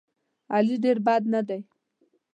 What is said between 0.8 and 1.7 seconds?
ډېر بد نه دی.